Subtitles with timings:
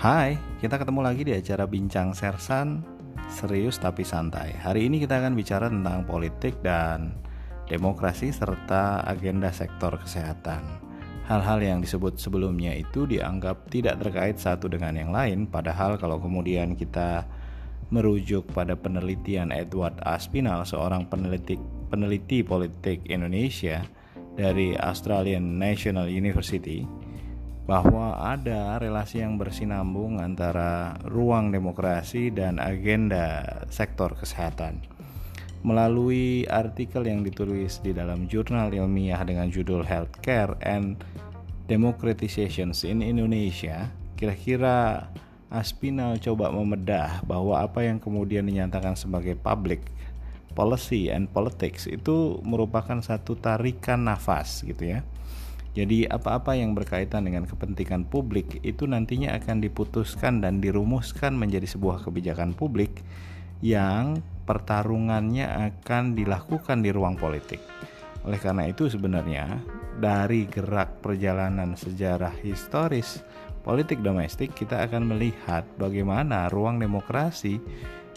[0.00, 2.80] Hai, kita ketemu lagi di acara Bincang Sersan.
[3.28, 4.56] Serius tapi santai.
[4.56, 7.12] Hari ini kita akan bicara tentang politik dan
[7.68, 10.64] demokrasi serta agenda sektor kesehatan.
[11.28, 16.80] Hal-hal yang disebut sebelumnya itu dianggap tidak terkait satu dengan yang lain Padahal kalau kemudian
[16.80, 17.28] kita
[17.92, 21.60] merujuk pada penelitian Edward Aspinall Seorang peneliti,
[21.92, 23.84] peneliti politik Indonesia
[24.32, 26.88] dari Australian National University
[27.70, 34.82] bahwa ada relasi yang bersinambung antara ruang demokrasi dan agenda sektor kesehatan.
[35.62, 40.98] Melalui artikel yang ditulis di dalam jurnal ilmiah dengan judul Healthcare and
[41.70, 43.86] Democratizations in Indonesia,
[44.18, 45.06] kira-kira
[45.46, 49.82] Aspinal coba membedah bahwa apa yang kemudian dinyatakan sebagai public
[50.58, 55.06] policy and politics itu merupakan satu tarikan nafas gitu ya
[55.70, 62.02] jadi apa-apa yang berkaitan dengan kepentingan publik itu nantinya akan diputuskan dan dirumuskan menjadi sebuah
[62.02, 63.06] kebijakan publik
[63.62, 64.18] yang
[64.48, 67.62] pertarungannya akan dilakukan di ruang politik.
[68.26, 69.62] Oleh karena itu sebenarnya
[70.02, 73.22] dari gerak perjalanan sejarah historis
[73.62, 77.60] politik domestik kita akan melihat bagaimana ruang demokrasi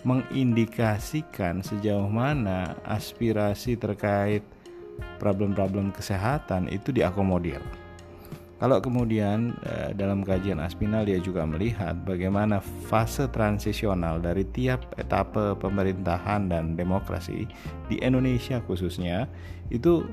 [0.03, 4.43] mengindikasikan sejauh mana aspirasi terkait
[5.21, 7.63] problem-problem kesehatan itu diakomodir.
[8.63, 15.59] Kalau kemudian eh, dalam kajian Aspinal dia juga melihat bagaimana fase transisional dari tiap etape
[15.59, 17.43] pemerintahan dan demokrasi
[17.91, 19.27] di Indonesia khususnya
[19.67, 20.07] itu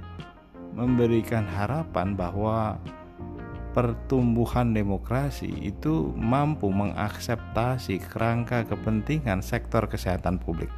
[0.75, 2.83] memberikan harapan bahwa
[3.71, 10.71] pertumbuhan demokrasi itu mampu mengakseptasi kerangka kepentingan sektor kesehatan publik.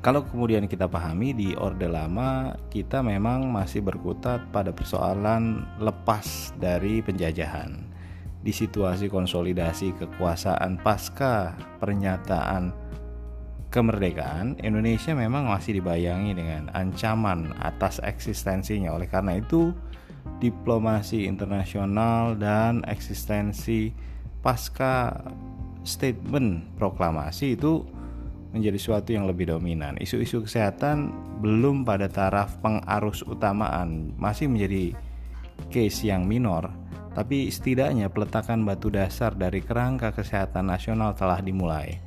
[0.00, 7.04] Kalau kemudian kita pahami di Orde Lama, kita memang masih berkutat pada persoalan lepas dari
[7.04, 7.84] penjajahan.
[8.40, 11.52] Di situasi konsolidasi kekuasaan pasca
[11.84, 12.72] pernyataan
[13.68, 18.96] kemerdekaan, Indonesia memang masih dibayangi dengan ancaman atas eksistensinya.
[18.96, 19.76] Oleh karena itu,
[20.40, 23.92] diplomasi internasional dan eksistensi
[24.40, 25.12] pasca
[25.84, 27.99] statement proklamasi itu
[28.50, 29.98] menjadi suatu yang lebih dominan.
[29.98, 31.10] Isu-isu kesehatan
[31.42, 34.94] belum pada taraf pengarus utamaan, masih menjadi
[35.70, 36.70] case yang minor,
[37.12, 41.98] tapi setidaknya peletakan batu dasar dari kerangka kesehatan nasional telah dimulai.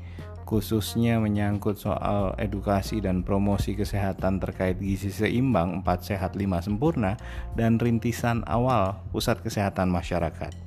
[0.44, 7.18] Khususnya menyangkut soal edukasi dan promosi kesehatan terkait gizi seimbang 4 sehat 5 sempurna
[7.58, 10.63] dan rintisan awal pusat kesehatan masyarakat.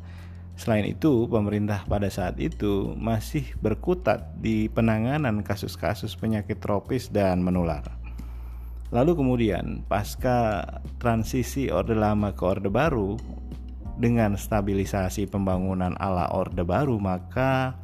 [0.56, 7.84] Selain itu, pemerintah pada saat itu masih berkutat di penanganan kasus-kasus penyakit tropis dan menular.
[8.88, 10.64] Lalu kemudian, pasca
[10.96, 13.20] transisi Orde Lama ke Orde Baru,
[13.96, 17.76] dengan stabilisasi pembangunan ala Orde Baru, maka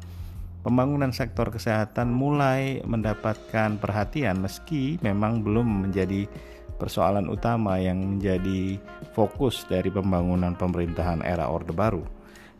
[0.61, 6.29] pembangunan sektor kesehatan mulai mendapatkan perhatian meski memang belum menjadi
[6.77, 8.77] persoalan utama yang menjadi
[9.17, 12.05] fokus dari pembangunan pemerintahan era Orde Baru.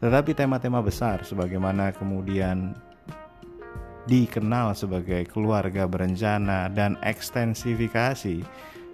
[0.03, 2.75] Tetapi tema-tema besar sebagaimana kemudian
[4.03, 8.44] dikenal sebagai keluarga berencana dan ekstensifikasi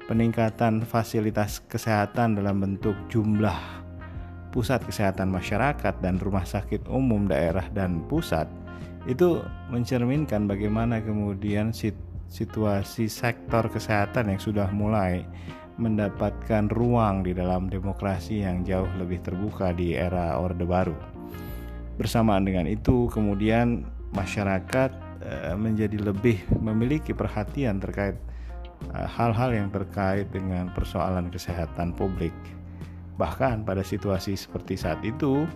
[0.06, 3.58] peningkatan fasilitas kesehatan dalam bentuk jumlah
[4.54, 8.46] pusat kesehatan masyarakat dan rumah sakit umum daerah dan pusat
[9.10, 9.42] itu
[9.74, 11.74] mencerminkan bagaimana kemudian
[12.30, 15.26] situasi sektor kesehatan yang sudah mulai
[15.80, 20.96] mendapatkan ruang di dalam demokrasi yang jauh lebih terbuka di era Orde Baru.
[21.96, 24.92] Bersamaan dengan itu, kemudian masyarakat
[25.24, 28.20] eh, menjadi lebih memiliki perhatian terkait
[28.92, 32.36] eh, hal-hal yang terkait dengan persoalan kesehatan publik.
[33.16, 35.48] Bahkan pada situasi seperti saat itu,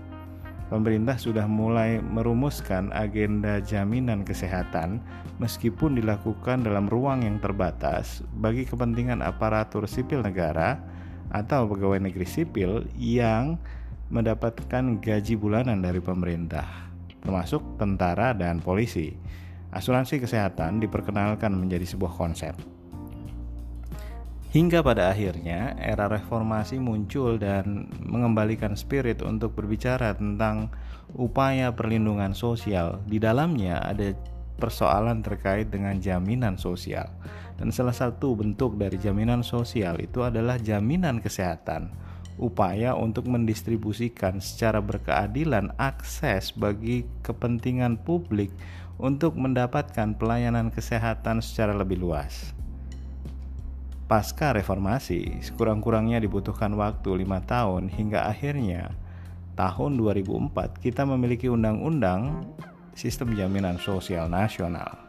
[0.73, 4.97] pemerintah sudah mulai merumuskan agenda jaminan kesehatan
[5.37, 10.81] meskipun dilakukan dalam ruang yang terbatas bagi kepentingan aparatur sipil negara
[11.29, 13.61] atau pegawai negeri sipil yang
[14.09, 16.65] mendapatkan gaji bulanan dari pemerintah,
[17.21, 19.13] termasuk tentara dan polisi.
[19.73, 22.72] Asuransi kesehatan diperkenalkan menjadi sebuah konsep.
[24.53, 30.69] Hingga pada akhirnya era reformasi muncul dan mengembalikan spirit untuk berbicara tentang
[31.17, 33.01] upaya perlindungan sosial.
[33.09, 34.13] Di dalamnya ada
[34.61, 37.09] persoalan terkait dengan jaminan sosial.
[37.57, 41.89] Dan salah satu bentuk dari jaminan sosial itu adalah jaminan kesehatan.
[42.37, 48.53] Upaya untuk mendistribusikan secara berkeadilan akses bagi kepentingan publik
[49.01, 52.53] untuk mendapatkan pelayanan kesehatan secara lebih luas.
[54.13, 58.93] Pasca reformasi, sekurang-kurangnya dibutuhkan waktu lima tahun hingga akhirnya
[59.57, 60.53] tahun 2004
[60.85, 62.45] kita memiliki undang-undang
[62.93, 65.01] sistem jaminan sosial nasional.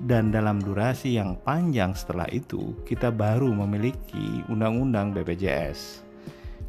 [0.00, 6.07] Dan dalam durasi yang panjang setelah itu, kita baru memiliki undang-undang BPJS.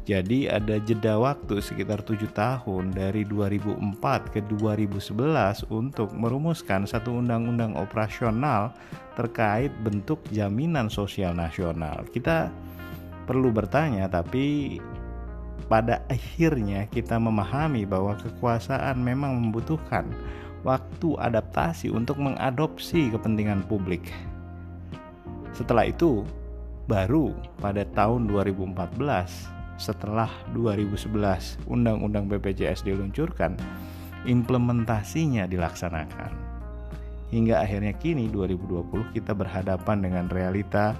[0.08, 7.76] Jadi ada jeda waktu sekitar tujuh tahun dari 2004 ke 2011 untuk merumuskan satu undang-undang
[7.76, 8.72] operasional
[9.12, 12.00] terkait bentuk jaminan sosial nasional.
[12.08, 12.48] Kita
[13.28, 14.80] perlu bertanya tapi
[15.68, 20.08] pada akhirnya kita memahami bahwa kekuasaan memang membutuhkan
[20.64, 24.08] waktu adaptasi untuk mengadopsi kepentingan publik.
[25.52, 26.24] Setelah itu,
[26.88, 33.56] baru pada tahun 2014 setelah 2011 Undang-Undang BPJS diluncurkan,
[34.28, 36.52] implementasinya dilaksanakan.
[37.32, 40.92] Hingga akhirnya kini 2020 kita berhadapan dengan realita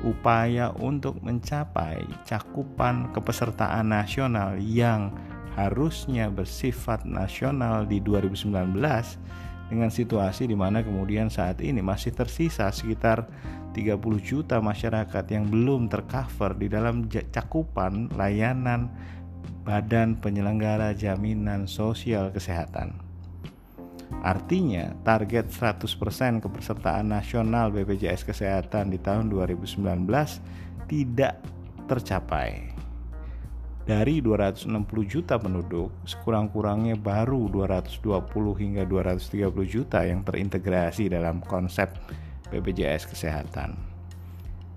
[0.00, 5.12] upaya untuk mencapai cakupan kepesertaan nasional yang
[5.52, 8.72] harusnya bersifat nasional di 2019
[9.68, 13.24] dengan situasi di mana kemudian saat ini masih tersisa sekitar
[13.72, 18.92] 30 juta masyarakat yang belum tercover di dalam cakupan layanan
[19.64, 22.98] Badan Penyelenggara Jaminan Sosial Kesehatan.
[24.22, 29.82] Artinya, target 100% kepesertaan nasional BPJS Kesehatan di tahun 2019
[30.86, 31.42] tidak
[31.90, 32.70] tercapai.
[33.82, 34.70] Dari 260
[35.10, 41.90] juta penduduk, sekurang-kurangnya baru 220 hingga 230 juta yang terintegrasi dalam konsep
[42.52, 43.72] BPJS Kesehatan.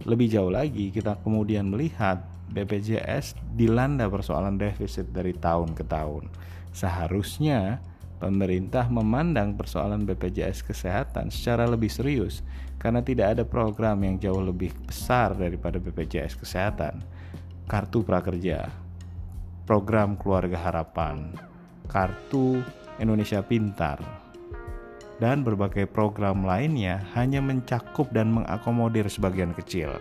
[0.08, 2.24] Lebih jauh lagi, kita kemudian melihat
[2.56, 6.32] BPJS dilanda persoalan defisit dari tahun ke tahun.
[6.72, 7.84] Seharusnya
[8.24, 12.40] pemerintah memandang persoalan BPJS Kesehatan secara lebih serius
[12.80, 17.04] karena tidak ada program yang jauh lebih besar daripada BPJS Kesehatan.
[17.66, 18.86] Kartu Prakerja
[19.66, 21.34] program Keluarga Harapan,
[21.90, 22.62] Kartu
[23.02, 23.98] Indonesia Pintar,
[25.20, 29.96] dan berbagai program lainnya hanya mencakup dan mengakomodir sebagian kecil.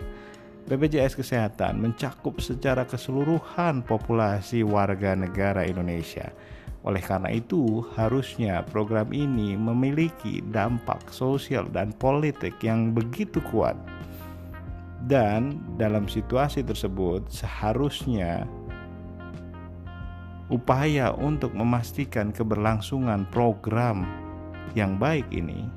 [0.65, 6.33] BPJS Kesehatan mencakup secara keseluruhan populasi warga negara Indonesia.
[6.85, 13.77] Oleh karena itu, harusnya program ini memiliki dampak sosial dan politik yang begitu kuat.
[15.05, 18.49] Dan dalam situasi tersebut, seharusnya
[20.49, 24.24] upaya untuk memastikan keberlangsungan program
[24.73, 25.69] yang baik ini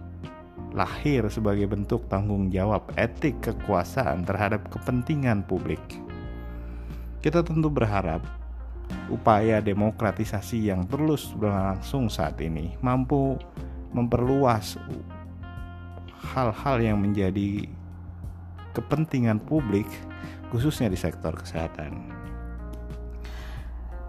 [0.72, 5.80] lahir sebagai bentuk tanggung jawab etik kekuasaan terhadap kepentingan publik.
[7.24, 8.22] Kita tentu berharap
[9.08, 13.36] upaya demokratisasi yang terus berlangsung saat ini mampu
[13.92, 14.76] memperluas
[16.36, 17.64] hal-hal yang menjadi
[18.76, 19.88] kepentingan publik
[20.52, 22.17] khususnya di sektor kesehatan.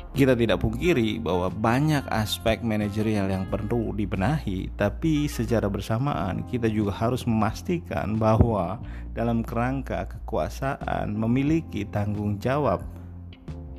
[0.10, 6.90] Kita tidak pungkiri bahwa banyak aspek manajerial yang perlu dibenahi, tapi secara bersamaan kita juga
[6.98, 8.82] harus memastikan bahwa
[9.14, 12.82] dalam kerangka kekuasaan memiliki tanggung jawab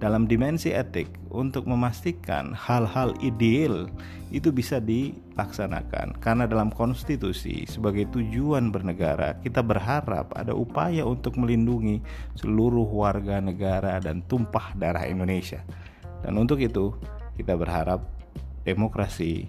[0.01, 3.85] dalam dimensi etik untuk memastikan hal-hal ideal
[4.33, 12.01] itu bisa dilaksanakan karena dalam konstitusi sebagai tujuan bernegara kita berharap ada upaya untuk melindungi
[12.41, 15.61] seluruh warga negara dan tumpah darah Indonesia.
[16.21, 16.93] Dan untuk itu,
[17.37, 18.05] kita berharap
[18.65, 19.49] demokrasi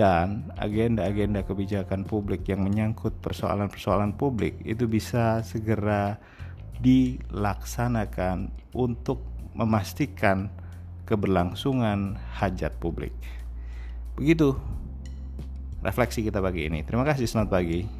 [0.00, 6.16] dan agenda-agenda kebijakan publik yang menyangkut persoalan-persoalan publik itu bisa segera
[6.80, 9.20] dilaksanakan untuk
[9.52, 10.48] memastikan
[11.04, 13.12] keberlangsungan hajat publik.
[14.16, 14.56] Begitu
[15.84, 16.80] refleksi kita pagi ini.
[16.80, 17.99] Terima kasih, selamat pagi.